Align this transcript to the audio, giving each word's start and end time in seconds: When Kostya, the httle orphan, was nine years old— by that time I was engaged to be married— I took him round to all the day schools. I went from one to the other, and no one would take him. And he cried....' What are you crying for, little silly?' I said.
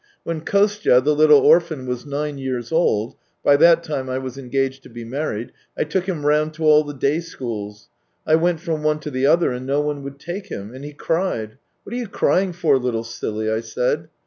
When 0.23 0.41
Kostya, 0.41 0.99
the 0.99 1.13
httle 1.15 1.43
orphan, 1.43 1.85
was 1.85 2.07
nine 2.07 2.39
years 2.39 2.71
old— 2.71 3.15
by 3.45 3.55
that 3.57 3.83
time 3.83 4.09
I 4.09 4.17
was 4.17 4.35
engaged 4.35 4.81
to 4.81 4.89
be 4.89 5.03
married— 5.05 5.51
I 5.77 5.83
took 5.83 6.09
him 6.09 6.25
round 6.25 6.55
to 6.55 6.63
all 6.65 6.83
the 6.83 6.95
day 6.95 7.19
schools. 7.19 7.87
I 8.25 8.33
went 8.33 8.61
from 8.61 8.81
one 8.81 8.99
to 9.01 9.11
the 9.11 9.27
other, 9.27 9.51
and 9.51 9.67
no 9.67 9.79
one 9.79 10.01
would 10.01 10.17
take 10.17 10.47
him. 10.47 10.73
And 10.73 10.83
he 10.83 10.93
cried....' 10.93 11.59
What 11.83 11.93
are 11.93 11.99
you 11.99 12.07
crying 12.07 12.51
for, 12.51 12.79
little 12.79 13.03
silly?' 13.03 13.51
I 13.53 13.59
said. 13.59 14.09